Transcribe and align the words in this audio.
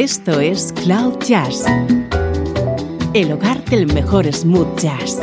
Esto 0.00 0.38
es 0.38 0.72
Cloud 0.84 1.18
Jazz, 1.26 1.64
el 3.14 3.32
hogar 3.32 3.64
del 3.64 3.92
mejor 3.92 4.32
smooth 4.32 4.78
jazz, 4.78 5.18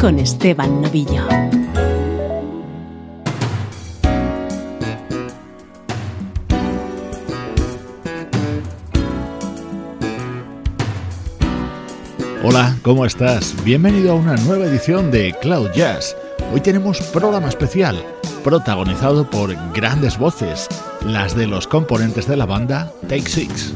con 0.00 0.18
Esteban 0.18 0.82
Novillo. 0.82 1.22
Hola, 12.42 12.76
¿cómo 12.82 13.06
estás? 13.06 13.54
Bienvenido 13.62 14.10
a 14.10 14.14
una 14.16 14.34
nueva 14.38 14.64
edición 14.64 15.12
de 15.12 15.32
Cloud 15.40 15.70
Jazz. 15.72 16.16
Hoy 16.52 16.60
tenemos 16.60 17.00
programa 17.12 17.48
especial, 17.48 18.04
protagonizado 18.42 19.30
por 19.30 19.54
grandes 19.72 20.18
voces, 20.18 20.68
las 21.06 21.34
de 21.36 21.46
los 21.46 21.66
componentes 21.66 22.26
de 22.26 22.36
la 22.36 22.46
banda 22.46 22.92
Take 23.08 23.28
Six. 23.28 23.74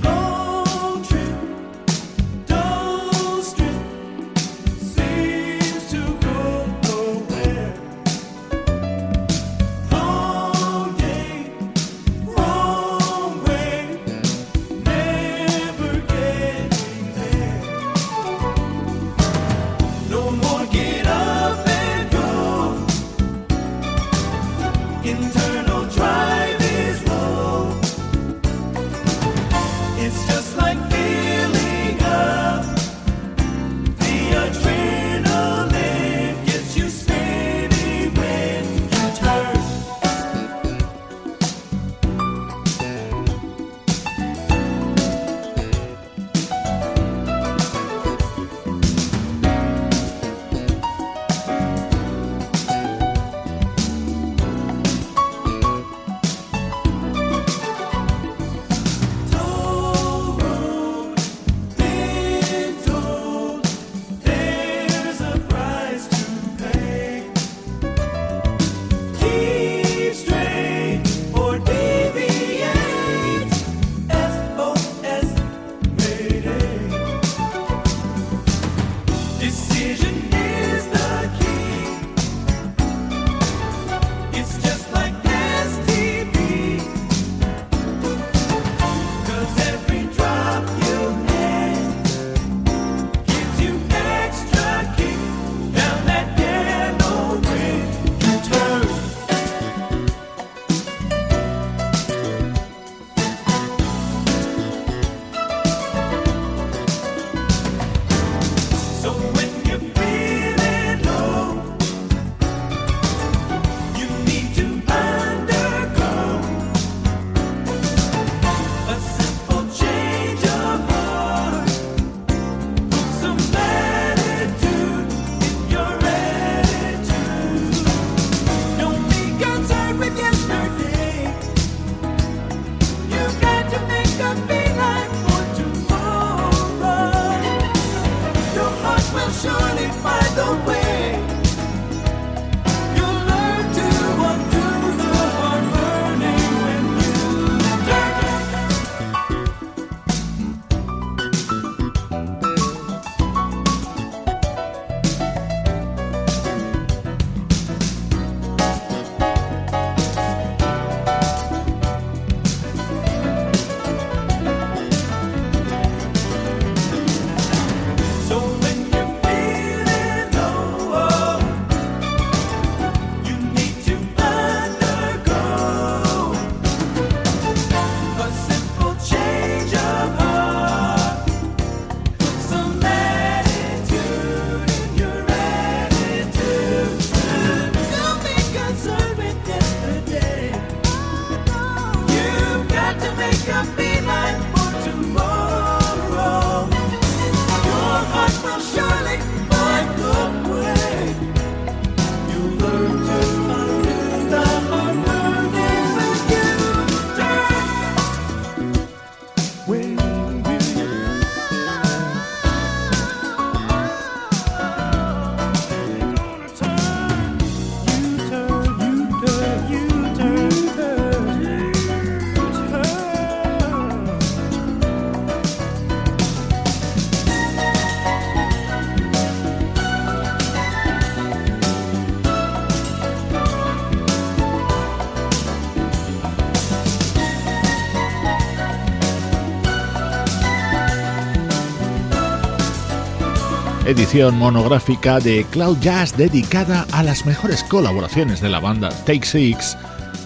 Edición 243.94 244.36
monográfica 244.36 245.20
de 245.20 245.46
Cloud 245.52 245.78
Jazz 245.78 246.16
dedicada 246.16 246.84
a 246.90 247.04
las 247.04 247.26
mejores 247.26 247.62
colaboraciones 247.62 248.40
de 248.40 248.48
la 248.48 248.58
banda 248.58 248.88
Take 249.04 249.24
Six 249.24 249.76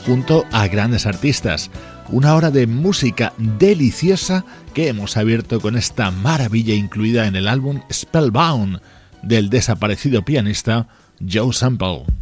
junto 0.06 0.46
a 0.52 0.66
grandes 0.68 1.04
artistas. 1.04 1.70
Una 2.08 2.34
hora 2.34 2.50
de 2.50 2.66
música 2.66 3.34
deliciosa 3.36 4.46
que 4.72 4.88
hemos 4.88 5.18
abierto 5.18 5.60
con 5.60 5.76
esta 5.76 6.10
maravilla 6.10 6.74
incluida 6.74 7.26
en 7.26 7.36
el 7.36 7.46
álbum 7.46 7.82
Spellbound 7.92 8.80
del 9.22 9.50
desaparecido 9.50 10.22
pianista 10.22 10.88
Joe 11.20 11.52
Sample. 11.52 12.17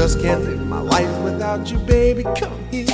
Just 0.00 0.22
can't 0.22 0.42
live 0.44 0.66
my 0.66 0.80
life 0.80 1.14
without 1.22 1.70
you, 1.70 1.78
baby. 1.80 2.22
Come 2.22 2.58
here, 2.70 2.86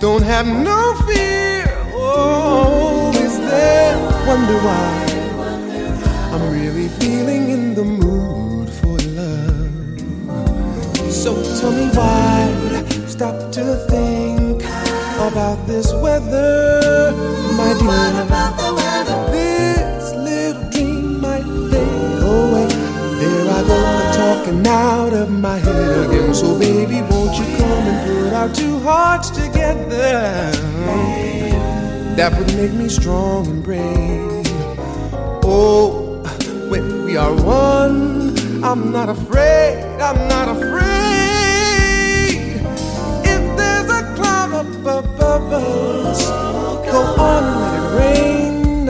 don't 0.00 0.22
have 0.22 0.46
no 0.46 0.94
fear. 1.06 1.62
Oh, 1.92 3.12
is 3.14 3.36
there 3.38 3.94
wonder 4.26 4.56
why 4.66 4.92
I'm 6.32 6.50
really 6.50 6.88
feeling 6.88 7.50
in 7.50 7.74
the 7.74 7.84
mood 7.84 8.70
for 8.78 8.96
love? 9.20 11.12
So 11.12 11.34
tell 11.60 11.70
me 11.70 11.88
why, 11.98 12.48
stop 13.06 13.52
to 13.52 13.64
think 13.90 14.62
about 15.28 15.58
this 15.66 15.92
weather, 15.92 17.12
my 17.58 17.74
dear. 17.78 18.31
Talking 24.42 24.66
out 24.66 25.12
of 25.12 25.30
my 25.30 25.58
head 25.58 26.06
again. 26.06 26.34
So 26.34 26.58
baby, 26.58 27.00
won't 27.02 27.38
you 27.38 27.44
come 27.56 27.86
and 27.86 28.08
put 28.08 28.32
our 28.32 28.52
two 28.52 28.78
hearts 28.80 29.30
together? 29.30 30.50
That 32.16 32.36
would 32.38 32.54
make 32.56 32.72
me 32.72 32.88
strong 32.88 33.46
and 33.46 33.62
brave. 33.62 34.46
Oh, 35.44 36.22
when 36.68 37.04
we 37.04 37.16
are 37.16 37.34
one, 37.34 38.36
I'm 38.64 38.92
not 38.92 39.08
afraid. 39.08 39.82
I'm 40.00 40.28
not 40.28 40.48
afraid. 40.56 40.82
If 43.24 43.56
there's 43.56 43.90
a 43.90 44.14
cloud 44.16 44.52
up 44.52 44.66
above 44.80 45.52
us, 45.52 46.26
go 46.90 47.00
on 47.18 47.60
let 47.60 47.76
it. 47.76 47.81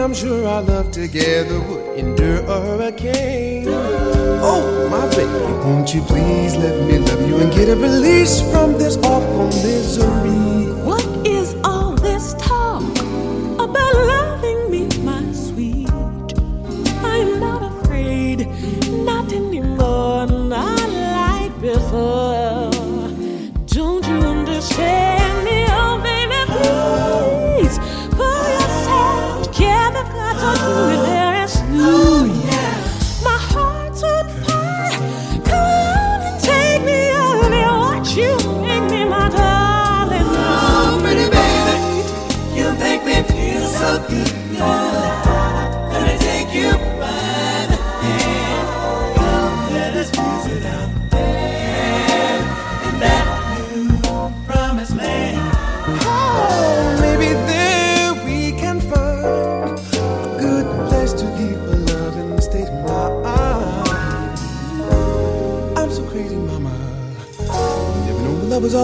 I'm 0.02 0.12
sure 0.12 0.48
our 0.48 0.62
love 0.62 0.90
together 0.90 1.60
would 1.60 1.96
endure 1.96 2.38
a 2.38 2.60
hurricane. 2.60 3.68
Oh, 3.68 4.88
my 4.90 5.06
baby, 5.14 5.30
won't 5.62 5.94
you 5.94 6.02
please 6.02 6.56
let 6.56 6.88
me 6.88 6.98
love 6.98 7.28
you 7.28 7.36
and 7.36 7.52
get 7.52 7.68
a 7.68 7.76
release 7.76 8.40
from 8.50 8.72
this 8.72 8.96
awful 8.96 9.46
misery? 9.46 10.72
What 10.82 11.01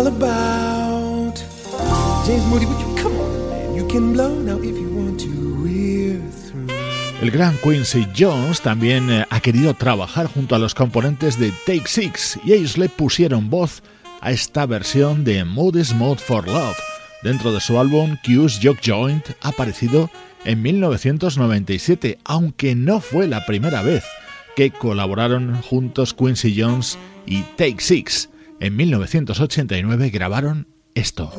about. 0.06 1.34
James 2.26 2.44
Moody, 2.46 2.66
would 2.66 2.80
you 2.80 2.94
come 3.02 3.18
on? 3.18 3.74
You 3.74 3.86
can 3.88 4.12
blow 4.12 4.34
now 4.34 4.58
if 4.58 4.76
you 4.76 4.88
want 4.90 5.20
to. 5.20 5.28
Through. 5.28 6.68
El 7.20 7.30
gran 7.30 7.56
Quincy 7.58 8.06
Jones 8.16 8.60
también 8.60 9.10
eh, 9.10 9.26
ha 9.28 9.40
querido 9.40 9.74
trabajar 9.74 10.26
junto 10.26 10.54
a 10.54 10.58
los 10.58 10.74
componentes 10.74 11.38
de 11.38 11.52
Take 11.66 11.86
Six 11.86 12.38
y 12.44 12.52
ellos 12.52 12.78
le 12.78 12.88
pusieron 12.88 13.50
voz 13.50 13.82
a 14.20 14.30
esta 14.30 14.66
versión 14.66 15.24
de 15.24 15.44
Mood 15.44 15.76
is 15.76 15.92
Mode 15.94 16.20
for 16.20 16.46
Love 16.46 16.76
dentro 17.22 17.52
de 17.52 17.60
su 17.60 17.78
álbum 17.78 18.16
Q's 18.22 18.60
Jock 18.62 18.78
Joint 18.84 19.30
aparecido 19.42 20.10
en 20.44 20.62
1997, 20.62 22.18
aunque 22.24 22.74
no 22.74 23.00
fue 23.00 23.26
la 23.26 23.44
primera 23.46 23.82
vez 23.82 24.04
que 24.54 24.70
colaboraron 24.70 25.60
juntos 25.62 26.14
Quincy 26.14 26.54
Jones 26.60 26.98
y 27.26 27.42
Take 27.56 27.80
Six. 27.80 28.28
En 28.60 28.76
1989 28.76 30.10
grabaron 30.10 30.68
esto. 30.94 31.32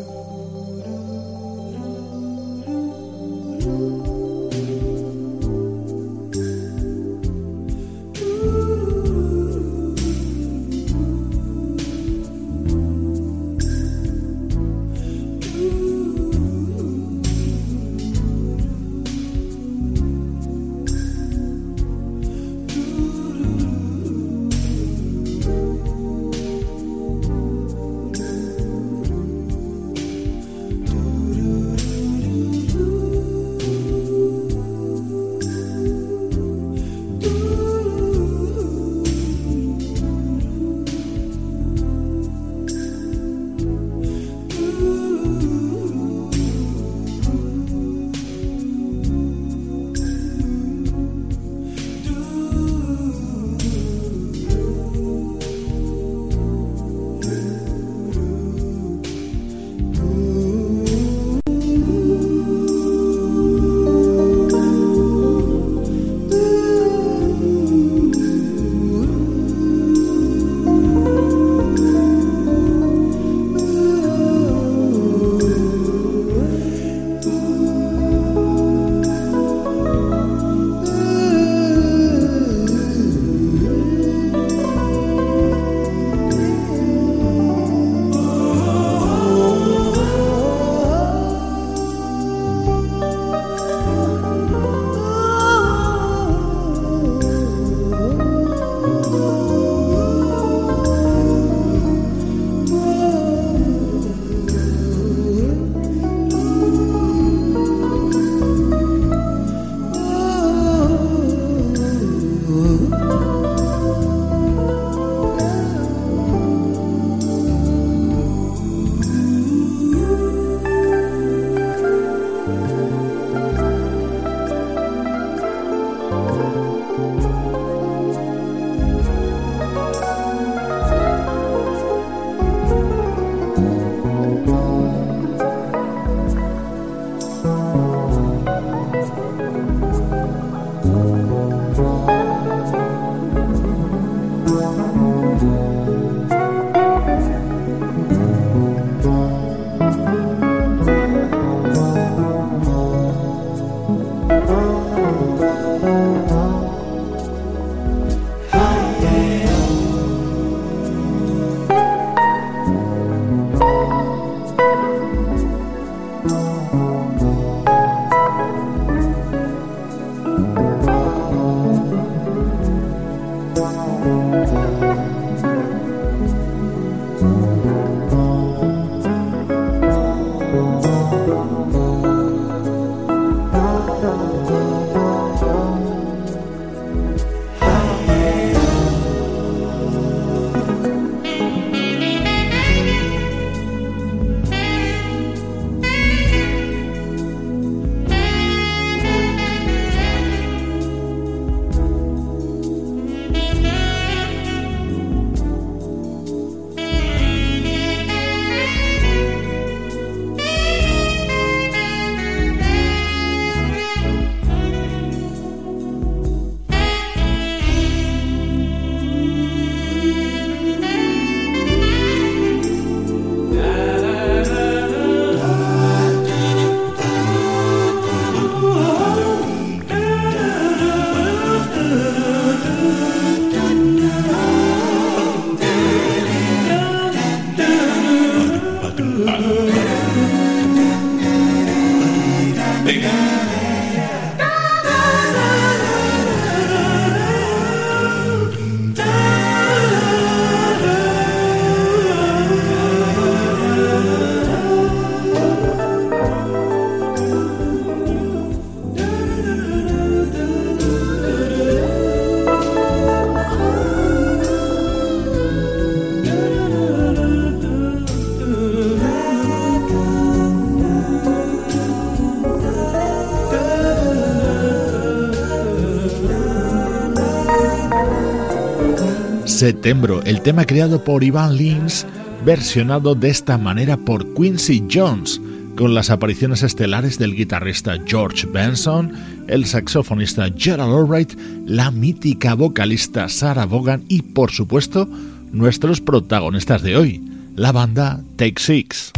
Septembro, 279.60 280.24
el 280.24 280.42
tema 280.42 280.63
creado 280.63 281.04
por 281.04 281.22
Ivan 281.22 281.58
Lins, 281.58 282.06
versionado 282.46 283.13
de 283.13 283.28
esta 283.30 283.58
manera 283.58 283.98
por 283.98 284.34
Quincy 284.34 284.88
Jones, 284.89 285.42
con 285.75 285.94
las 285.94 286.10
apariciones 286.10 286.63
estelares 286.63 287.20
del 287.20 287.36
guitarrista 287.36 287.98
George 288.06 288.48
Benson, 288.48 289.12
el 289.50 289.66
saxofonista 289.66 290.48
Gerald 290.56 290.94
Albright, 290.94 291.38
la 291.66 291.92
mítica 291.92 292.54
vocalista 292.54 293.28
Sarah 293.28 293.66
Vaughan 293.66 294.06
y, 294.08 294.22
por 294.22 294.51
supuesto, 294.51 295.10
nuestros 295.51 296.00
protagonistas 296.00 296.82
de 296.82 296.96
hoy, 296.96 297.22
la 297.58 297.74
banda 297.74 298.24
Take 298.38 298.62
Six. 298.62 299.12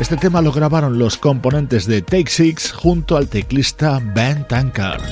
Este 0.00 0.16
tema 0.16 0.40
lo 0.40 0.52
grabaron 0.52 0.98
los 0.98 1.16
componentes 1.16 1.86
de 1.86 2.02
Take 2.02 2.30
Six 2.30 2.72
junto 2.72 3.16
al 3.16 3.28
teclista 3.28 4.00
Ben 4.14 4.46
Tankard. 4.48 5.02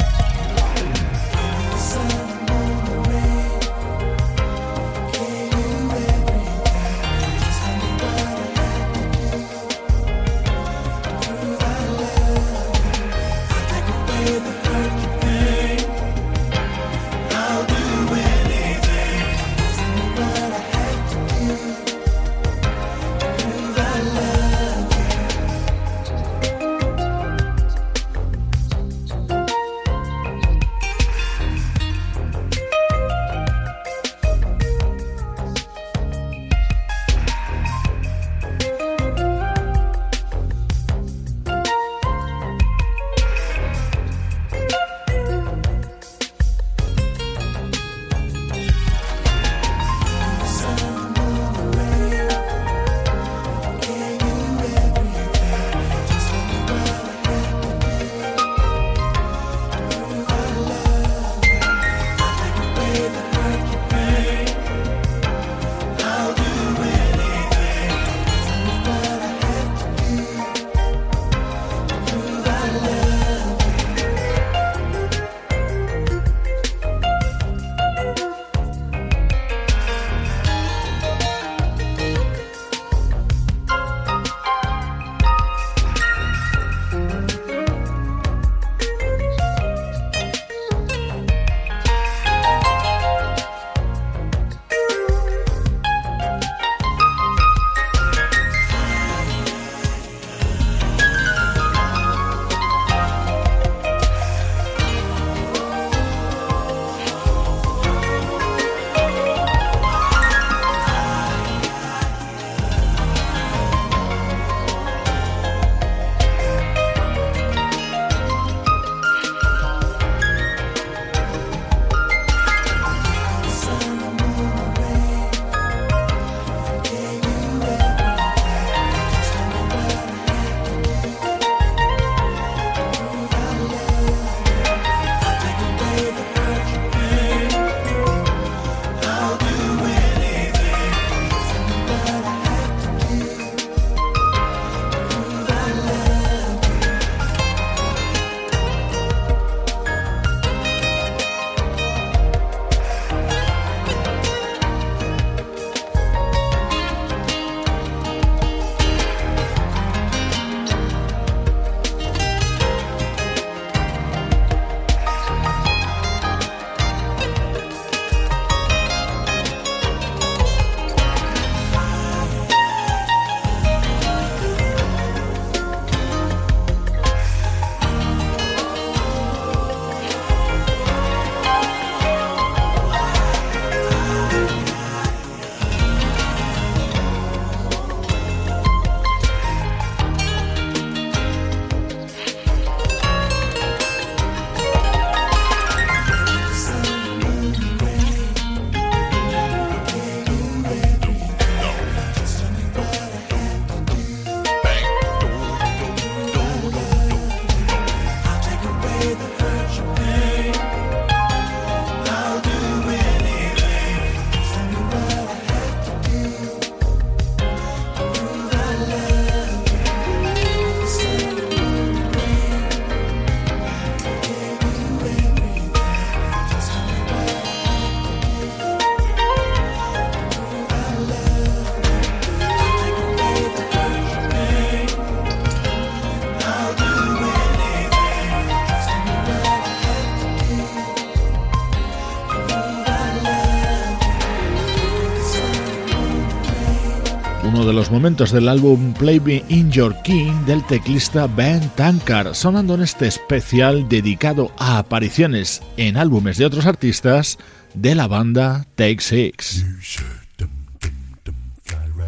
Del 248.10 248.48
álbum 248.48 248.92
Play 248.94 249.20
Me 249.20 249.44
In 249.48 249.70
Your 249.70 249.94
King 250.02 250.32
del 250.44 250.64
teclista 250.66 251.28
Ben 251.28 251.60
Tankard, 251.76 252.34
sonando 252.34 252.74
en 252.74 252.82
este 252.82 253.06
especial 253.06 253.88
dedicado 253.88 254.52
a 254.58 254.78
apariciones 254.78 255.62
en 255.76 255.96
álbumes 255.96 256.36
de 256.36 256.44
otros 256.44 256.66
artistas 256.66 257.38
de 257.72 257.94
la 257.94 258.08
banda 258.08 258.66
Take 258.74 259.00
Six. 259.00 259.64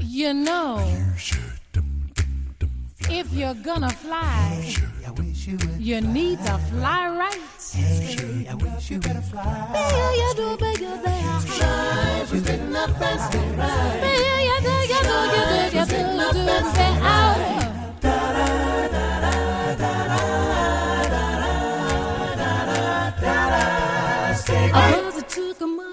You 0.03 0.33
know, 0.35 0.81
if 3.09 3.33
you're 3.33 3.55
gonna 3.65 3.91
fly, 3.91 4.75
you 5.47 6.01
need 6.01 6.39
to 6.39 6.59
fly 6.71 7.09
right. 7.09 7.39
I 7.75 8.55
wish 8.55 8.91
you 8.91 8.99
better 8.99 9.21
fly. 9.23 9.71
Yeah, 9.75 10.13
you 10.13 10.35
do, 10.37 10.67
you 10.83 11.03
there. 11.03 11.41
Fly, 11.41 12.27
you 12.33 12.41
sitting 12.45 12.77
up 12.77 13.01
and 13.01 13.21
stay 13.21 13.51
right. 13.57 14.01
Yeah, 14.03 14.49
you 14.49 14.59
do, 14.67 14.75
you 14.93 15.01
do, 15.03 15.17
you 15.35 15.45
do, 15.51 15.79
you 15.79 15.85
do, 15.87 15.99
you 16.21 16.33
do, 16.33 16.51
and 16.51 16.67
stay 16.67 16.99
out. 17.03 17.53
Da 17.53 17.62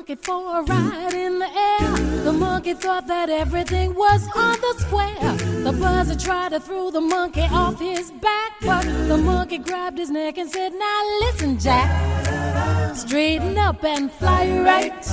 monkey 0.10 0.26
for 0.26 0.60
a 0.60 0.64
ride 0.64 1.14
in 1.14 1.38
the 1.38 1.46
air. 1.46 2.24
The 2.24 2.34
monkey 2.34 2.74
thought 2.74 3.06
that 3.08 3.30
everything 3.30 3.94
was 3.94 4.28
on 4.36 4.60
the 4.60 4.74
square. 4.80 5.36
The 5.64 5.72
buzzer 5.72 6.16
tried 6.16 6.50
to 6.50 6.60
throw 6.60 6.90
the 6.90 7.02
monkey 7.02 7.42
off 7.52 7.80
his 7.80 8.10
back, 8.12 8.54
but 8.62 8.84
the 9.08 9.18
monkey 9.18 9.60
grabbed 9.60 10.00
his 10.00 10.10
neck 10.10 10.38
and 10.40 10.50
said, 10.50 10.74
Now 10.74 11.20
listen, 11.22 11.60
Jack. 11.60 12.96
Straighten 12.96 13.58
up 13.58 13.84
and 13.84 14.12
fly 14.12 14.50
right. 14.60 15.06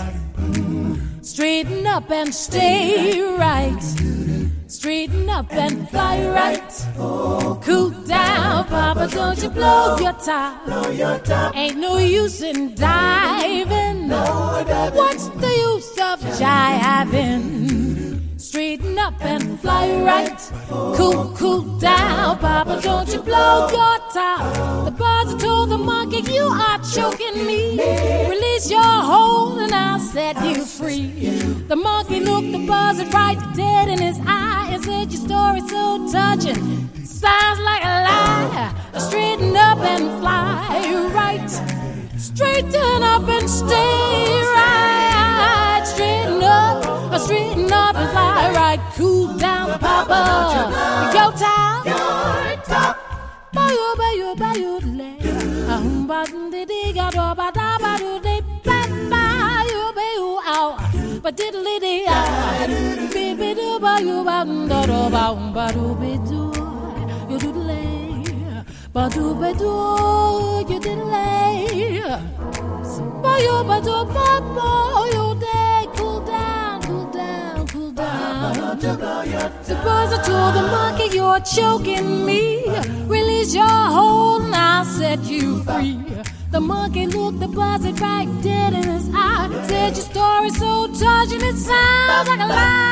Straighten 1.20 1.87
up 1.87 2.11
and 2.11 2.35
stay 2.35 3.20
right. 3.20 4.15
Straighten 4.76 5.30
up 5.30 5.50
and 5.54 5.88
fly 5.88 6.28
right. 6.28 6.70
Cool 7.64 7.90
down, 8.04 8.66
Papa, 8.66 9.08
don't 9.10 9.42
you 9.42 9.48
blow 9.48 9.96
your 9.98 10.12
top. 10.12 10.66
Blow 10.66 10.90
your 10.90 11.18
top. 11.20 11.56
Ain't 11.56 11.78
no 11.78 11.96
use 11.96 12.42
in 12.42 12.74
diving. 12.74 14.08
No, 14.08 14.62
What's 14.92 15.28
the 15.28 15.48
use 15.48 15.92
of 15.92 16.20
jiving? 16.38 18.20
Straighten 18.38 18.98
up 18.98 19.14
and 19.24 19.58
fly 19.60 19.90
right. 20.02 20.25
Cool, 20.68 21.33
cool 21.37 21.62
down, 21.79 22.38
Papa, 22.38 22.81
don't 22.83 23.09
you 23.12 23.20
blow 23.22 23.68
your 23.70 23.98
top. 24.12 24.85
The 24.85 24.90
birds 24.90 25.42
told 25.42 25.70
the 25.70 25.79
monkey, 25.79 26.20
You 26.33 26.42
are 26.44 26.79
choking 26.94 27.46
me. 27.46 27.79
Release 28.29 28.70
your 28.70 28.83
hold 28.83 29.61
and 29.61 29.72
I'll 29.72 30.00
set 30.00 30.42
you 30.44 30.64
free. 30.64 31.29
The 31.68 31.76
monkey 31.76 32.20
looked 32.20 32.50
the 32.50 32.66
buzzard 32.66 33.12
right 33.14 33.38
dead 33.55 33.88
in 33.88 34.00
his 34.00 34.18
eye 34.26 34.70
and 34.72 34.85
said, 34.85 35.12
Your 35.12 35.22
story's 35.29 35.70
so 35.70 36.11
touching. 36.11 36.90
Sounds 37.05 37.61
like 37.61 37.85
a 37.85 37.96
lie. 38.09 38.74
Straighten 38.98 39.57
up 39.57 39.79
and 39.79 40.20
fly 40.20 41.11
right. 41.14 41.50
Straighten 42.18 43.02
up 43.02 43.29
and 43.29 43.48
stay 43.48 44.42
right. 44.55 45.83
Straighten 45.87 46.42
up, 46.42 47.20
straighten 47.20 47.72
up 47.72 47.94
and 47.94 48.11
fly 48.11 48.52
right. 48.52 48.81
Cool 48.96 49.25
topper. 49.96 51.16
Your 51.16 51.30
top. 51.40 51.87
Your 51.87 52.56
top. 52.68 52.94
Bayo, 53.56 53.87
bayo, 54.00 54.28
bayo, 54.37 54.72
le. 54.98 55.11
Ahum 55.72 56.06
badum 56.06 56.50
de 56.52 56.64
de 56.70 56.92
ga 56.92 57.11
do 57.11 57.26
ba 57.38 57.48
da 57.59 57.78
ba 57.82 57.92
do 57.98 58.20
de 58.20 58.37
ba 58.64 58.78
bayo 59.12 59.82
bayo 59.98 60.28
ow. 60.56 60.68
Ba 61.22 61.30
diddly 61.38 61.76
de 61.85 61.94
ow. 62.06 62.24
Be 63.14 63.24
be 63.38 63.54
do 63.59 63.68
bayo 63.80 64.22
ba 64.24 64.44
do 64.44 64.78
do 64.90 65.00
ba 65.14 65.24
um 65.32 65.52
ba 65.56 65.66
do 65.72 65.94
be 66.00 66.12
do. 66.28 66.42
You 67.30 67.38
do 67.38 67.50
le. 67.68 67.82
Ba 68.94 69.09
do 69.14 69.35
be 69.40 69.50
do 69.61 69.74
you 70.70 70.78
diddly. 70.85 72.04
Bayo 73.24 73.56
ba 73.68 73.76
do 73.80 73.96
ba 74.14 74.28
ba 74.56 74.70
you 75.14 75.26
de 75.42 75.75
down. 78.26 78.66
The 79.64 79.74
buzzer 79.84 80.22
told 80.22 80.54
the 80.54 80.62
monkey, 80.62 81.16
You're 81.16 81.40
choking 81.40 82.24
me. 82.24 82.64
Release 83.06 83.54
your 83.54 83.66
hold 83.66 84.42
and 84.42 84.54
I'll 84.54 84.84
set 84.84 85.22
you 85.24 85.62
free. 85.64 85.98
The 86.50 86.60
monkey 86.60 87.06
looked 87.06 87.40
the 87.40 87.48
buzzard 87.48 88.00
right 88.00 88.28
dead 88.42 88.72
in 88.72 88.84
his 88.84 89.08
eye. 89.12 89.48
Said, 89.68 89.96
Your 89.96 90.04
story's 90.04 90.58
so 90.58 90.86
touching, 90.88 91.42
it 91.42 91.56
sounds 91.56 92.28
like 92.28 92.40
a 92.40 92.46
lie. 92.46 92.86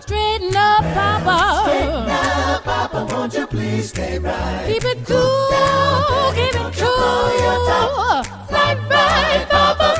Straighten 0.00 0.56
up, 0.56 0.82
Papa. 0.94 1.62
Straighten 1.64 2.10
up, 2.10 2.64
Papa. 2.64 3.06
Won't 3.12 3.34
you 3.34 3.46
please 3.46 3.88
stay 3.90 4.18
right? 4.18 4.64
Keep 4.66 4.84
it 4.84 5.06
cool, 5.06 6.32
keep 6.34 6.54
it 6.54 6.72
cool. 6.78 8.24
Fly 8.48 8.74
right, 8.90 9.46
Papa. 9.48 9.90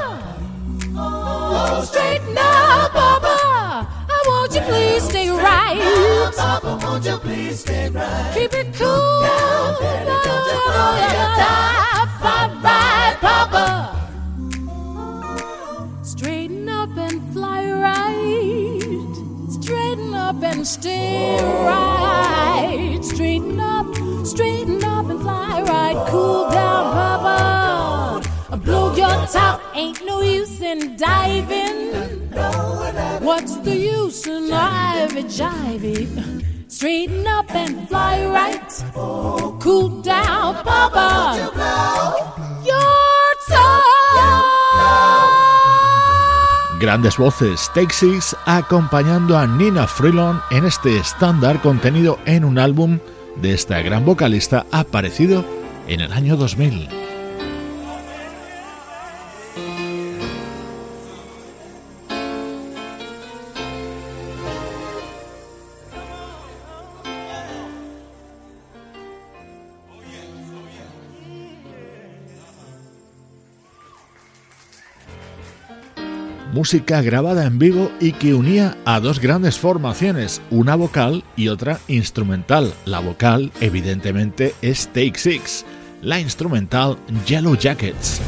Oh, 0.96 1.84
straighten 1.88 2.36
up, 2.36 2.59
please 5.00 5.10
stay 5.10 5.30
right. 5.30 6.32
Papa, 6.36 6.78
won't 6.82 7.04
you 7.04 7.16
please 7.18 7.60
stay 7.60 7.88
right? 7.90 8.32
Keep 8.34 8.54
it 8.54 8.74
cool. 8.74 9.26
Fly 12.20 12.48
right, 12.62 13.16
Papa. 13.20 13.96
Straighten 16.02 16.68
up 16.68 16.96
and 16.96 17.32
fly 17.32 17.70
right. 17.70 18.80
Straighten 19.50 20.14
up 20.14 20.42
and 20.42 20.66
stay 20.66 21.38
right. 21.64 22.98
Straighten 23.02 23.58
up, 23.60 23.86
straighten 24.26 24.84
up 24.84 25.08
and 25.08 25.20
fly 25.20 25.62
right. 25.62 26.06
Cool 26.08 26.50
down, 26.50 26.92
Papa. 26.92 28.56
Blow 28.58 28.94
your 28.94 29.26
top, 29.26 29.62
ain't 29.74 30.04
no 30.04 30.20
use 30.20 30.60
in 30.60 30.96
diving. 30.96 32.09
What's 33.20 33.56
the 33.62 33.76
use 33.76 34.26
in 34.26 34.52
ivy 34.52 35.24
jivey? 35.24 36.08
Straighten 36.68 37.26
up 37.26 37.50
and 37.54 37.88
fly 37.88 38.24
right. 38.26 38.70
Cool 39.60 40.02
down, 40.02 40.54
Papa. 40.64 41.50
Grandes 46.80 47.18
voces, 47.18 47.70
Six 47.74 48.34
acompañando 48.46 49.36
a 49.36 49.46
Nina 49.46 49.86
Freelon 49.86 50.40
en 50.50 50.64
este 50.64 50.96
estándar 50.96 51.60
contenido 51.60 52.18
en 52.24 52.42
un 52.42 52.58
álbum 52.58 52.98
de 53.36 53.52
esta 53.52 53.82
gran 53.82 54.06
vocalista 54.06 54.64
aparecido 54.72 55.44
en 55.88 56.00
el 56.00 56.10
año 56.12 56.38
2000. 56.38 57.09
Música 76.60 77.00
grabada 77.00 77.46
en 77.46 77.58
vivo 77.58 77.90
y 78.00 78.12
que 78.12 78.34
unía 78.34 78.76
a 78.84 79.00
dos 79.00 79.18
grandes 79.18 79.58
formaciones, 79.58 80.42
una 80.50 80.74
vocal 80.74 81.24
y 81.34 81.48
otra 81.48 81.80
instrumental. 81.88 82.74
La 82.84 83.00
vocal, 83.00 83.50
evidentemente, 83.62 84.54
es 84.60 84.86
Take 84.88 85.14
Six, 85.18 85.64
la 86.02 86.20
instrumental 86.20 86.98
Yellow 87.24 87.56
Jackets. 87.56 88.20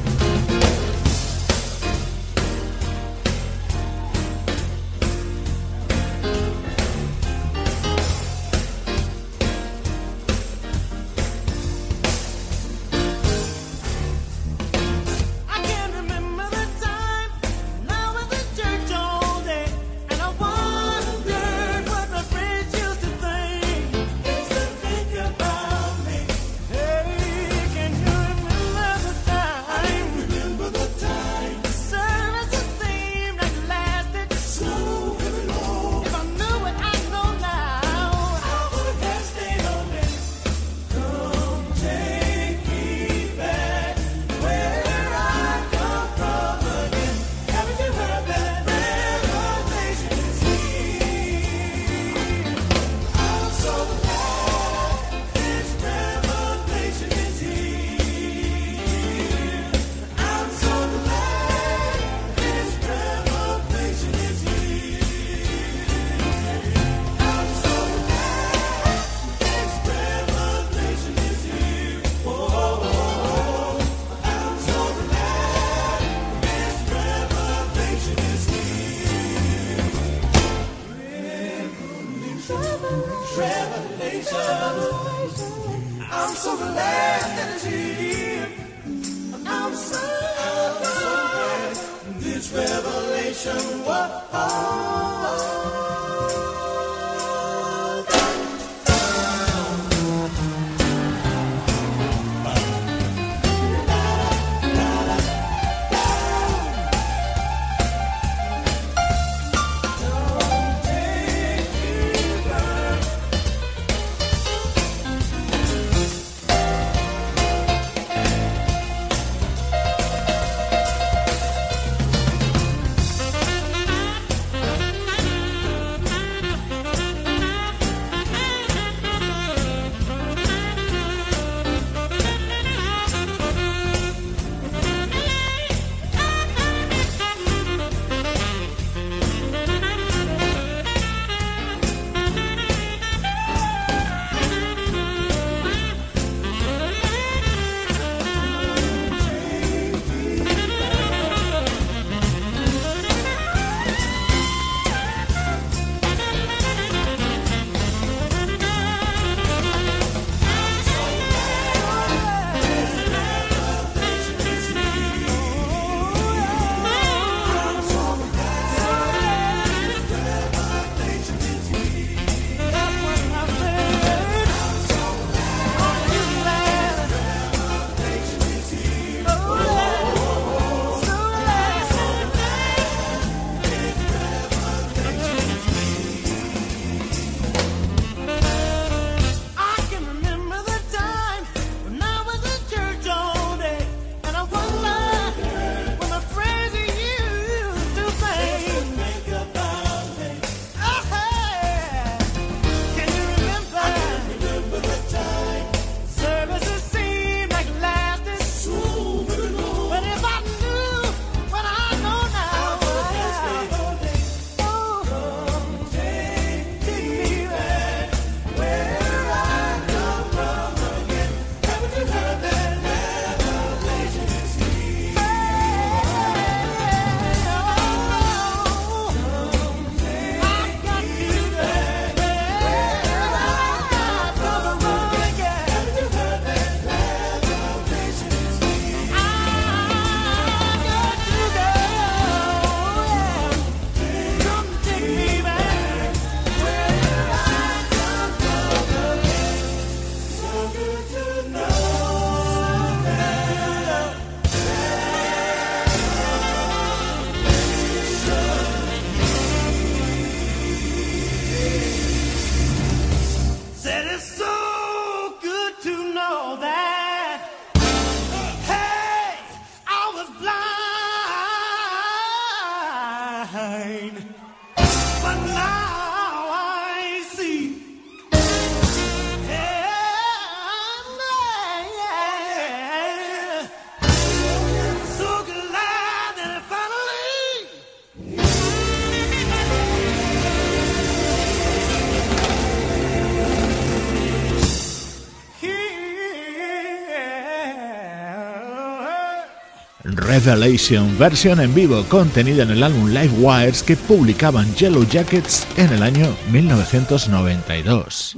Revelation, 300.44 301.16
versión 301.18 301.60
en 301.60 301.72
vivo 301.72 302.04
contenida 302.08 302.64
en 302.64 302.70
el 302.70 302.82
álbum 302.82 303.08
Live 303.08 303.32
Wires 303.38 303.82
que 303.82 303.96
publicaban 303.96 304.74
Yellow 304.74 305.06
Jackets 305.06 305.66
en 305.76 305.92
el 305.92 306.02
año 306.02 306.34
1992. 306.50 308.36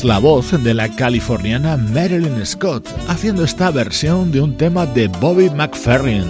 Es 0.00 0.04
la 0.04 0.18
voz 0.18 0.52
de 0.64 0.72
la 0.72 0.88
californiana 0.88 1.76
Marilyn 1.76 2.46
Scott 2.46 2.88
haciendo 3.08 3.44
esta 3.44 3.70
versión 3.70 4.32
de 4.32 4.40
un 4.40 4.56
tema 4.56 4.86
de 4.86 5.08
Bobby 5.08 5.50
McFerrin 5.50 6.24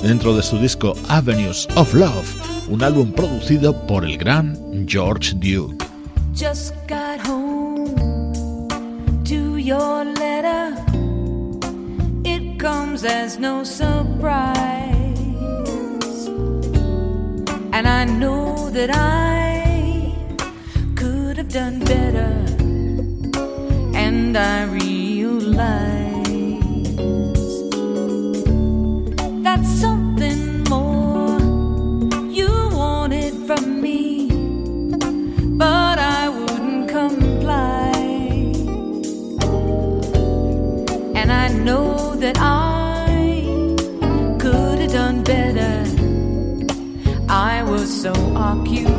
dentro 0.00 0.36
de 0.36 0.44
su 0.44 0.60
disco 0.60 0.94
Avenues 1.08 1.66
of 1.74 1.92
Love, 1.92 2.68
un 2.68 2.84
álbum 2.84 3.10
producido 3.10 3.84
por 3.88 4.04
el 4.04 4.16
gran 4.16 4.56
George 4.86 5.34
Duke. 5.34 5.84
Just 6.36 6.72
got 6.86 7.18
home 7.26 8.68
to 9.24 9.58
your 9.58 10.04
letter. 10.04 10.76
It 12.22 12.60
comes 12.60 13.04
as 13.04 13.40
no 13.40 13.64
surprise. 13.64 14.54
And 17.72 17.88
I 17.88 18.04
know 18.04 18.70
that 18.70 18.90
I 18.94 20.14
could 20.94 21.36
have 21.38 21.48
done 21.48 21.80
better. 21.80 22.55
and 24.16 24.36
I 24.36 24.64
realize 24.64 25.76
that 29.46 29.62
something 29.82 30.64
more 30.74 31.38
you 32.38 32.50
wanted 32.82 33.34
from 33.46 33.62
me, 33.82 34.28
but 35.62 35.98
I 35.98 36.30
wouldn't 36.38 36.88
comply. 36.88 37.92
And 41.20 41.28
I 41.44 41.48
know 41.66 42.14
that 42.24 42.38
I 42.40 43.08
could 44.42 44.78
have 44.82 44.92
done 44.92 45.18
better. 45.24 45.74
I 47.28 47.62
was 47.70 47.88
so 48.02 48.12
occupied. 48.34 48.95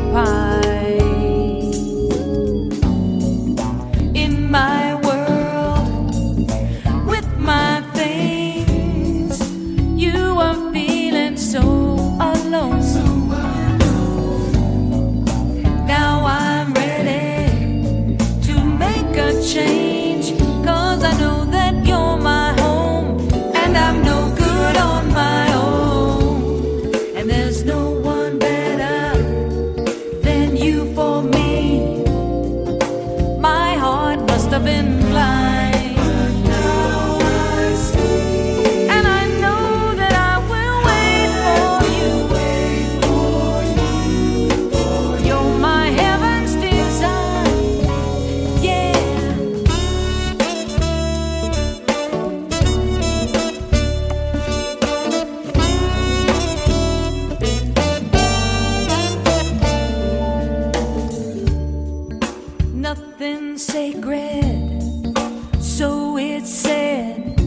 sacred, 63.58 64.82
so 65.60 66.16
it 66.16 66.46
said. 66.46 67.40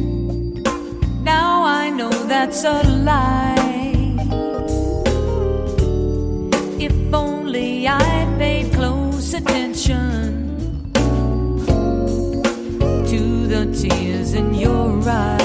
Now 1.24 1.63
I 1.63 1.89
know 1.89 2.10
that's 2.10 2.65
a 2.65 2.84
lie. 2.84 4.17
If 6.80 7.13
only 7.13 7.88
I 7.88 8.28
paid 8.38 8.74
close 8.74 9.34
attention 9.34 10.91
to 13.12 13.47
the 13.47 13.65
tears 13.74 14.34
in 14.34 14.54
your 14.54 15.02
eyes. 15.08 15.40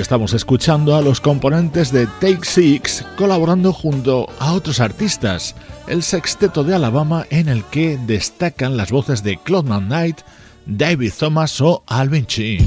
Estamos 0.00 0.32
escuchando 0.32 0.96
a 0.96 1.02
los 1.02 1.20
componentes 1.20 1.92
de 1.92 2.06
Take 2.20 2.44
Six 2.44 3.04
colaborando 3.16 3.72
junto 3.72 4.28
a 4.38 4.52
otros 4.52 4.80
artistas, 4.80 5.54
el 5.86 6.02
sexteto 6.02 6.64
de 6.64 6.74
Alabama 6.74 7.26
en 7.30 7.48
el 7.48 7.64
que 7.64 7.98
destacan 8.06 8.76
las 8.76 8.90
voces 8.90 9.22
de 9.22 9.36
Claude 9.36 9.68
Knight, 9.68 10.18
David 10.66 11.12
Thomas 11.18 11.60
o 11.60 11.82
Alvin 11.86 12.26
Chi. 12.26 12.58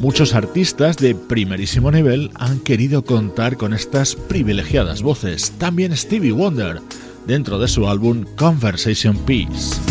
Muchos 0.00 0.34
artistas 0.34 0.96
de 0.96 1.14
primerísimo 1.14 1.90
nivel 1.90 2.30
han 2.34 2.60
querido 2.60 3.04
contar 3.04 3.56
con 3.56 3.74
estas 3.74 4.14
privilegiadas 4.14 5.02
voces, 5.02 5.52
también 5.58 5.96
Stevie 5.96 6.32
Wonder 6.32 6.80
dentro 7.26 7.58
de 7.58 7.68
su 7.68 7.88
álbum 7.88 8.24
Conversation 8.36 9.16
Piece. 9.18 9.87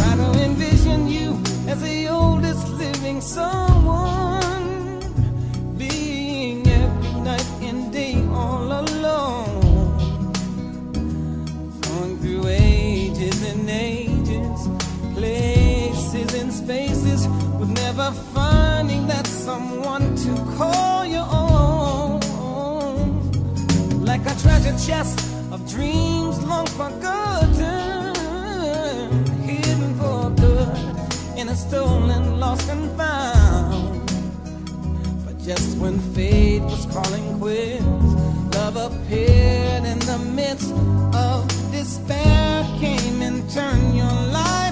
Chest 24.86 25.20
of 25.52 25.68
dreams 25.70 26.44
long 26.44 26.68
forgotten, 26.68 28.14
hidden 29.44 29.96
for 29.96 30.30
good 30.32 30.70
in 31.36 31.50
a 31.50 31.56
stolen, 31.56 32.40
lost 32.40 32.70
and 32.70 32.90
found. 32.98 34.06
But 35.26 35.40
just 35.40 35.78
when 35.78 36.00
fate 36.14 36.62
was 36.62 36.86
calling 36.88 37.40
quits, 37.40 37.84
love 38.56 38.78
appeared 38.78 39.86
in 39.86 40.00
the 40.00 40.20
midst 40.36 40.72
of 41.16 41.48
despair, 41.72 42.64
came 42.80 43.22
and 43.22 43.50
turned 43.50 43.96
your 43.96 44.18
life 44.32 44.67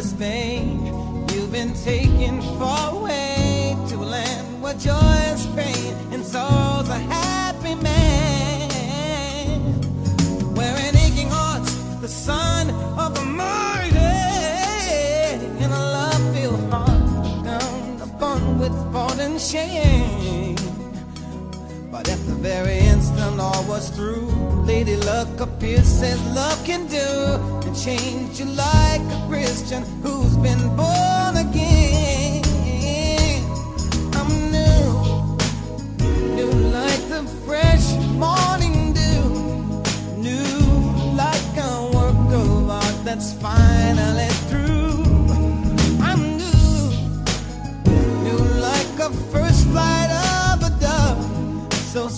you've 0.00 1.50
been 1.50 1.74
taken 1.74 2.40
far 2.56 2.94
away 2.94 3.76
to 3.88 3.96
land 3.96 4.62
where 4.62 4.74
joy 4.74 5.16
is 5.34 5.44
pain 5.56 5.92
and 6.12 6.24
sorrow's 6.24 6.88
a 6.88 6.98
happy 6.98 7.74
man 7.82 8.70
where 10.54 10.76
in 10.88 10.96
aching 10.96 11.28
hearts 11.28 11.74
the 12.00 12.06
son 12.06 12.70
of 12.96 13.18
a 13.18 13.24
mighty 13.24 13.96
and 15.64 15.72
a 15.72 15.82
love-filled 15.96 16.70
heart 16.70 17.44
down 17.44 18.00
upon 18.00 18.60
with 18.60 18.92
fault 18.92 19.18
and 19.18 19.40
shame. 19.40 20.54
But 21.90 22.08
at 22.08 22.20
the 22.24 22.36
very 22.36 22.78
instant 22.78 23.40
all 23.40 23.64
was 23.64 23.90
through, 23.90 24.30
Lady 24.68 24.96
Luck 24.96 25.40
appeared, 25.40 25.86
says 25.86 26.22
love 26.34 26.62
can 26.62 26.86
do 26.88 26.98
and 27.66 27.74
change 27.74 28.38
you 28.38 28.44
like 28.44 29.00
a 29.00 29.24
Christian 29.26 29.82
who's 30.02 30.36
been 30.36 30.60
born 30.76 31.36
again. 31.38 32.44
I'm 34.12 34.28
new, 34.52 34.92
new 36.36 36.52
like 36.68 37.02
the 37.08 37.24
fresh 37.46 37.96
morning 38.24 38.92
dew, 38.92 39.80
new 40.18 40.60
like 41.16 41.56
a 41.56 41.90
work 41.94 42.28
of 42.40 42.68
art 42.68 43.04
that's 43.06 43.32
finally 43.32 44.28
through. 44.48 45.02
I'm 46.02 46.36
new, 46.36 46.90
new 48.22 48.40
like 48.60 48.98
a 49.00 49.10
first 49.32 49.66
flight 49.68 50.10
of 50.52 50.62
a 50.62 50.70
dove, 50.78 51.72
so 51.72 52.08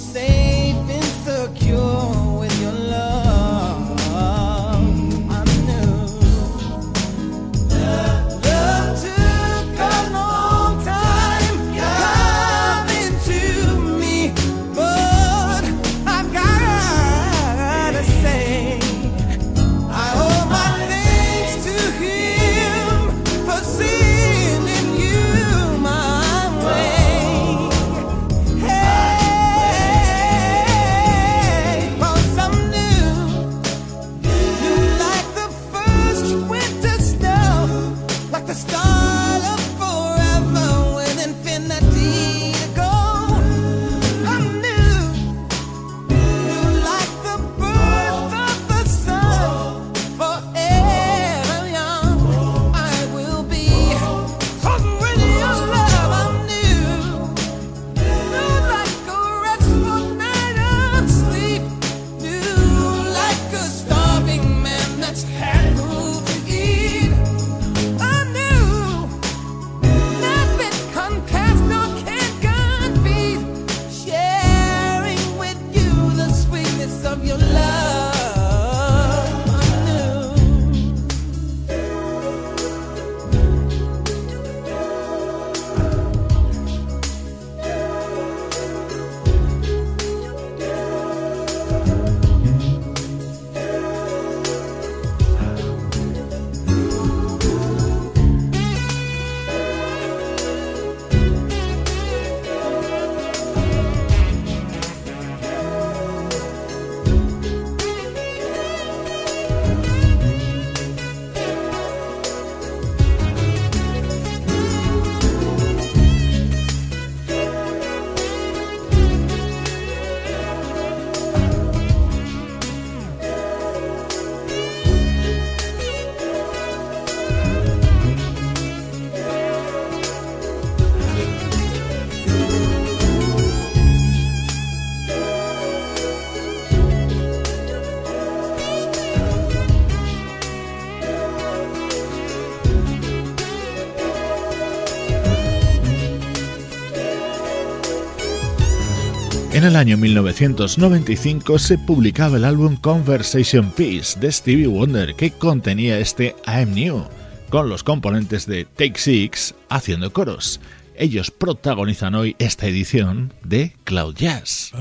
el 149.71 149.77
año 149.77 149.97
1995 149.97 151.61
se 151.61 151.79
publicaba 151.79 152.39
el 152.39 152.45
álbum 152.45 152.75
Conversation 152.75 153.71
Piece 153.71 154.18
de 154.18 154.33
Stevie 154.33 154.66
Wonder 154.66 155.14
que 155.14 155.31
contenía 155.31 156.01
este 156.01 156.35
I'm 156.45 156.75
New, 156.75 157.05
con 157.51 157.68
los 157.68 157.85
componentes 157.85 158.47
de 158.47 158.64
Take 158.64 158.99
Six 158.99 159.55
haciendo 159.68 160.12
coros. 160.12 160.61
Ellos 160.97 161.31
protagonizan 161.31 162.16
hoy 162.16 162.35
esta 162.41 162.66
edición 162.66 163.33
de 163.45 163.77
Cloud 163.85 164.16
Jazz. 164.16 164.73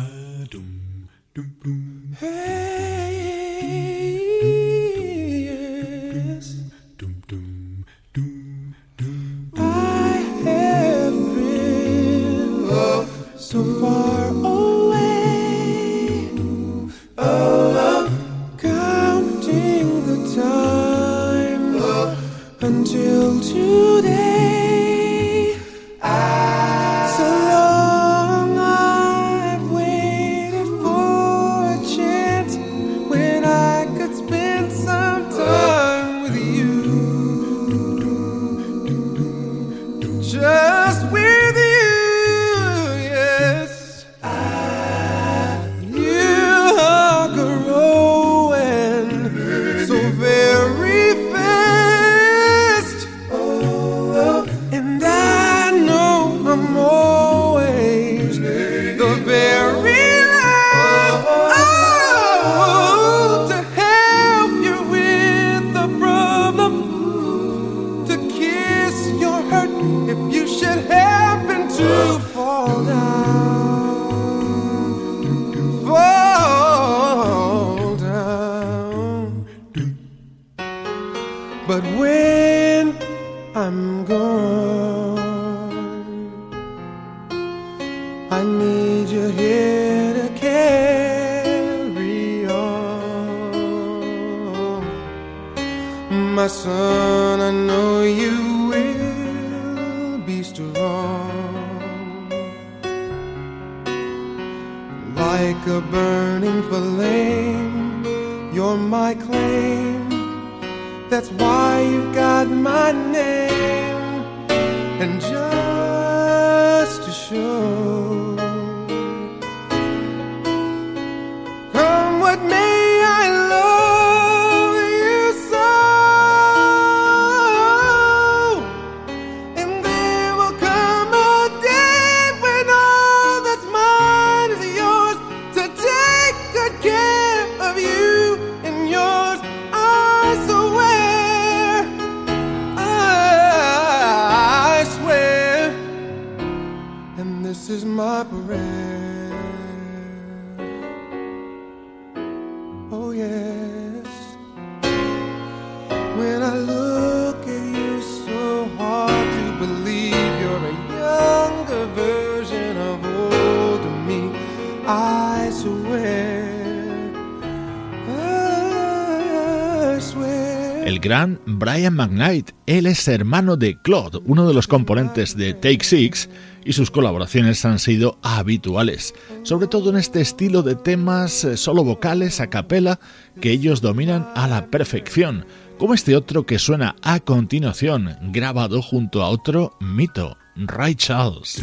Brian 171.10 171.95
McKnight. 171.95 172.51
Él 172.68 172.86
es 172.86 173.07
hermano 173.07 173.57
de 173.57 173.82
Claude, 173.82 174.20
uno 174.26 174.47
de 174.47 174.53
los 174.53 174.68
componentes 174.68 175.36
de 175.36 175.55
Take 175.55 175.84
Six, 175.84 176.30
y 176.64 176.74
sus 176.74 176.91
colaboraciones 176.91 177.66
han 177.66 177.80
sido 177.80 178.20
habituales, 178.22 179.16
sobre 179.41 179.66
todo 179.66 179.89
en 179.89 179.97
este 179.97 180.22
estilo 180.22 180.62
de 180.62 180.76
temas 180.76 181.43
eh, 181.43 181.57
solo 181.57 181.84
vocales 181.84 182.39
a 182.39 182.51
capela 182.51 182.99
que 183.41 183.49
ellos 183.49 183.82
dominan 183.82 184.30
a 184.36 184.47
la 184.47 184.68
perfección, 184.68 185.45
como 185.80 185.95
este 185.95 186.16
otro 186.16 186.45
que 186.45 186.60
suena 186.60 186.95
a 187.01 187.20
continuación, 187.20 188.16
grabado 188.32 188.84
junto 188.84 189.24
a 189.24 189.30
otro 189.30 189.78
mito, 189.80 190.38
Ray 190.57 190.93
Charles. 190.93 191.60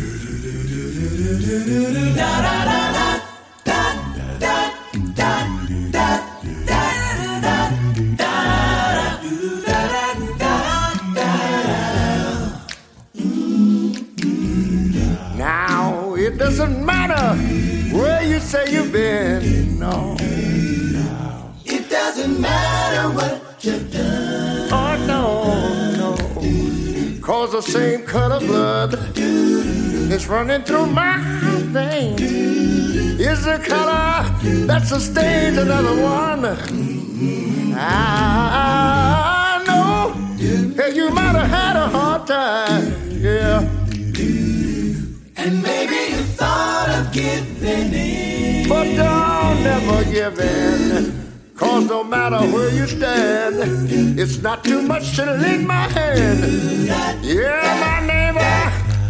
Say 18.56 18.72
you've 18.72 18.92
been. 18.92 19.78
No. 19.78 20.16
It 21.64 21.90
doesn't 21.90 22.40
matter 22.40 23.06
what 23.18 23.64
you've 23.64 23.90
done. 23.92 24.68
Oh, 24.72 24.94
no, 25.12 25.24
no. 26.00 26.10
Cause 27.20 27.52
the 27.52 27.60
same 27.60 28.02
color 28.06 28.40
blood 28.40 28.92
is 30.16 30.26
running 30.28 30.62
through 30.62 30.86
my 30.86 31.16
veins. 31.76 32.20
Is 33.30 33.44
the 33.44 33.58
color 33.72 34.12
that 34.66 34.82
sustains 34.86 35.58
another 35.58 35.94
one. 36.02 36.44
I 37.74 38.15
in. 50.34 51.12
Cause 51.54 51.86
no 51.86 52.02
matter 52.04 52.38
where 52.52 52.70
you 52.70 52.86
stand, 52.86 53.88
it's 54.18 54.42
not 54.42 54.64
too 54.64 54.82
much 54.82 55.14
to 55.16 55.24
lend 55.24 55.66
my 55.66 55.88
hand. 55.88 56.40
Yeah, 57.22 57.78
my 57.80 58.00
neighbor. 58.06 58.40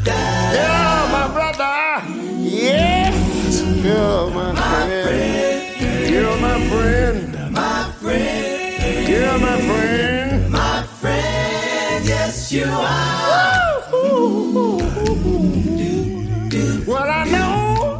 Yeah, 0.05 1.09
my 1.11 1.27
brother. 1.33 2.03
Yes, 2.39 3.62
you're 3.83 4.31
my 4.31 4.55
friend. 4.55 6.11
You're 6.12 6.39
my 6.39 6.69
friend. 6.69 7.53
My 7.53 7.91
friend. 8.01 9.09
You're 9.09 9.39
my 9.39 9.61
friend. 9.62 10.51
My 10.53 10.83
friend. 10.83 12.05
Yes, 12.05 12.53
you 12.53 12.67
are. 12.67 13.83
Well, 16.87 17.09
I 17.11 17.25
know 17.25 17.99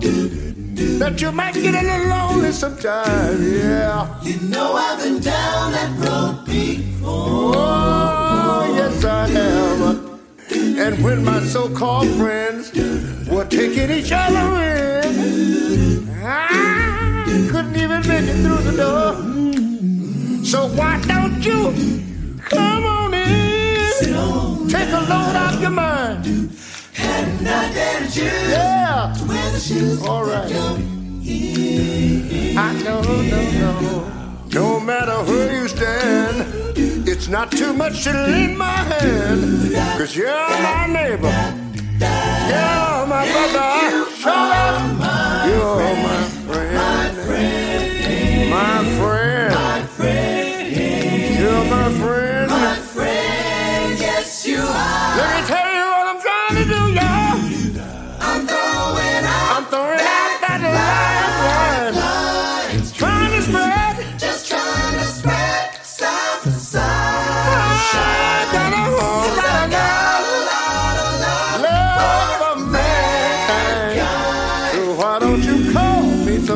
that 0.99 1.21
you 1.21 1.33
might 1.33 1.55
get 1.55 1.75
a 1.75 1.83
little 1.83 2.16
lonely 2.47 2.53
sometimes, 2.53 3.53
yeah. 3.53 4.23
You 4.23 4.41
know 4.49 4.75
I've 4.75 4.99
been 4.99 5.21
down 5.21 5.73
that 5.73 5.91
road 5.99 6.45
before. 6.47 7.53
Oh, 7.57 8.75
yes, 8.77 9.05
I 9.05 9.29
have. 9.29 10.07
And 10.53 11.03
when 11.05 11.25
my 11.25 11.41
so-called 11.41 12.09
friends 12.17 12.73
were 13.29 13.45
taking 13.45 13.91
each 13.91 14.13
other 14.13 14.63
in, 14.63 16.09
I 16.23 17.49
couldn't 17.51 17.77
even 17.77 18.07
make 18.07 18.25
it 18.25 18.37
through 18.43 18.63
the 18.71 18.77
door. 18.77 20.45
So 20.45 20.69
why 20.69 21.01
don't 21.07 21.45
you 21.45 21.73
come 22.41 22.85
on 22.85 23.15
in? 23.15 24.69
Take 24.69 24.91
a 24.91 25.01
load 25.11 25.37
off 25.37 25.61
your 25.61 25.71
mind. 25.71 26.27
And 26.99 27.49
I 27.49 27.73
dare 27.73 28.05
you 28.05 28.25
Yeah. 28.51 29.15
to 29.19 29.25
wear 29.25 29.51
the 29.51 29.61
shoes 29.61 30.03
All 30.03 30.25
right. 30.25 30.96
Jump 31.27 32.59
I 32.59 32.73
know, 32.85 33.03
no, 33.03 33.51
no. 33.51 34.13
No 34.53 34.81
matter 34.81 35.23
where 35.31 35.61
you 35.63 35.69
stand, 35.69 36.47
it's 37.07 37.29
not 37.29 37.51
too 37.53 37.73
much 37.75 38.05
to 38.05 38.13
lend 38.13 38.57
my 38.57 38.65
hand. 38.67 39.75
Cause 39.99 40.17
you're 40.17 40.29
my 40.31 40.87
neighbor. 40.87 41.29
You're 41.99 43.07
my 43.07 43.25
brother. 43.33 44.11
Shut 44.17 44.35
up. 44.35 45.47
You're 45.47 45.97
my 46.03 46.23
friend. 46.47 46.75
My 46.77 47.11
friend, 47.25 48.51
My 48.51 48.85
friend. 48.99 49.55
my 49.55 49.83
friend, 49.83 51.39
You're 51.39 51.65
my 51.65 51.93
friend. 52.01 52.51
my 52.51 52.77
friend, 52.77 53.99
yes 53.99 54.01
Yes, 54.01 54.47
you 54.47 54.59
are. 54.61 55.17
Let 55.19 55.41
me 55.43 55.47
tell 55.47 55.66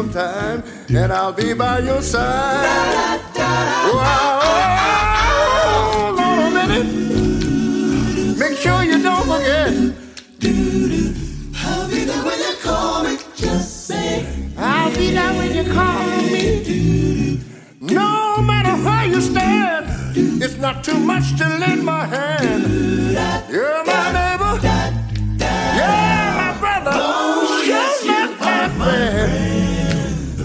sometime 0.01 0.63
and 0.89 1.13
I'll 1.13 1.33
be 1.33 1.53
by 1.53 1.81
your 1.81 2.01
side. 2.01 3.21
Wow, 3.93 4.41
hold 5.27 6.19
on 6.19 6.39
a 6.39 6.51
minute. 6.59 8.39
Make 8.39 8.57
sure 8.59 8.83
you 8.83 9.03
don't 9.03 9.27
forget. 9.33 9.73
I'll 11.63 11.89
be 11.89 12.05
there 12.05 12.25
when 12.25 12.39
you 12.39 12.55
call 12.63 13.05
me. 13.05 13.19
Just 13.37 13.87
say 13.87 14.27
I'll 14.57 14.95
be 14.95 15.11
there 15.11 15.33
when 15.35 15.55
you 15.55 15.73
call 15.73 16.10
not 20.61 20.85
too 20.85 20.99
much 20.99 21.37
to 21.39 21.49
lend 21.49 21.83
my 21.85 22.05
hand. 22.05 22.65
You're 23.49 23.85
my 23.85 24.13
neighbor. 24.13 24.61
Yeah, 25.39 26.35
my 26.37 26.53
brother. 26.61 26.91
Oh, 26.93 27.63
yes, 27.67 28.05
You're 28.05 28.15
not 28.15 28.39
my 28.39 28.69
friend. 28.79 30.37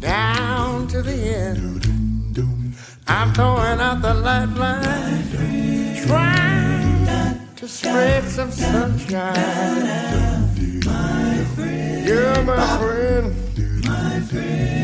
Down 0.00 0.88
to 0.88 1.02
the 1.02 1.12
end. 1.12 1.86
I'm 3.06 3.32
throwing 3.32 3.80
out 3.80 4.02
the 4.02 4.14
lifeline. 4.14 5.22
Trying 6.06 7.38
to 7.56 7.68
spread 7.68 8.24
some 8.24 8.50
sunshine. 8.50 9.34
You're 12.04 12.42
my 12.42 12.76
friend. 12.78 13.54
You're 13.56 14.83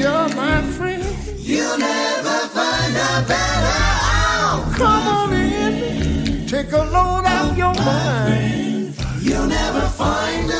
You're 0.00 0.30
my 0.34 0.62
friend. 0.62 1.04
You'll 1.36 1.76
never 1.76 2.38
find 2.56 2.96
a 2.96 3.22
better 3.28 3.76
out. 4.08 4.72
Come 4.78 5.08
on 5.08 5.32
in. 5.34 6.46
Take 6.46 6.72
a 6.72 6.84
load 6.94 7.26
off 7.26 7.54
your 7.54 7.74
mind. 7.74 8.94
You'll 9.20 9.46
never 9.46 9.86
find 10.00 10.50
a 10.50 10.59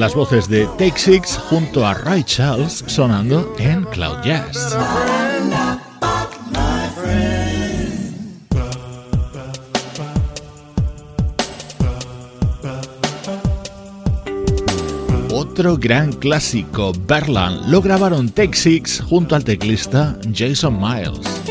Las 0.00 0.14
voces 0.14 0.48
de 0.48 0.66
Take 0.78 0.96
Six 0.96 1.36
junto 1.50 1.86
a 1.86 1.92
Ray 1.92 2.24
Charles 2.24 2.82
sonando 2.86 3.54
en 3.58 3.84
Cloud 3.84 4.24
Jazz. 4.24 4.74
Otro 15.30 15.76
gran 15.76 16.12
clásico, 16.14 16.92
Berlan, 17.06 17.70
lo 17.70 17.82
grabaron 17.82 18.30
Take 18.30 18.56
Six 18.56 19.02
junto 19.02 19.36
al 19.36 19.44
teclista 19.44 20.16
Jason 20.34 20.80
Miles. 20.80 21.49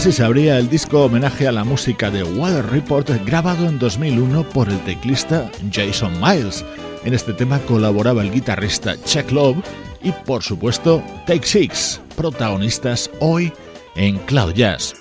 Así 0.00 0.12
se 0.12 0.24
abría 0.24 0.56
el 0.56 0.70
disco 0.70 1.04
homenaje 1.04 1.46
a 1.46 1.52
la 1.52 1.62
música 1.62 2.10
de 2.10 2.24
Water 2.24 2.64
Report 2.64 3.06
grabado 3.26 3.68
en 3.68 3.78
2001 3.78 4.48
por 4.48 4.70
el 4.70 4.80
teclista 4.84 5.50
Jason 5.70 6.18
Miles. 6.18 6.64
En 7.04 7.12
este 7.12 7.34
tema 7.34 7.58
colaboraba 7.58 8.22
el 8.22 8.32
guitarrista 8.32 8.96
Chuck 9.04 9.30
Love 9.30 9.58
y 10.02 10.12
por 10.12 10.42
supuesto 10.42 11.02
Take 11.26 11.46
Six, 11.46 12.00
protagonistas 12.16 13.10
hoy 13.20 13.52
en 13.94 14.16
Cloud 14.20 14.54
Jazz. 14.54 14.94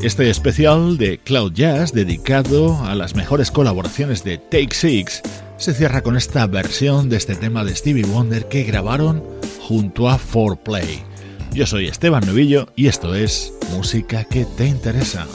Este 0.00 0.30
especial 0.30 0.96
de 0.96 1.18
Cloud 1.18 1.52
Jazz 1.52 1.92
dedicado 1.92 2.82
a 2.86 2.94
las 2.94 3.14
mejores 3.14 3.50
colaboraciones 3.50 4.24
de 4.24 4.38
Take 4.38 4.74
Six 4.74 5.22
se 5.58 5.74
cierra 5.74 6.02
con 6.02 6.16
esta 6.16 6.46
versión 6.46 7.08
de 7.08 7.16
este 7.16 7.34
tema 7.34 7.64
de 7.64 7.74
Stevie 7.74 8.04
Wonder 8.04 8.46
que 8.46 8.62
grabaron 8.62 9.22
junto 9.60 10.08
a 10.08 10.18
4Play. 10.18 11.02
Yo 11.52 11.66
soy 11.66 11.88
Esteban 11.88 12.24
Novillo 12.24 12.68
y 12.76 12.86
esto 12.86 13.14
es 13.14 13.52
Música 13.72 14.24
que 14.24 14.46
te 14.56 14.66
interesa. 14.66 15.26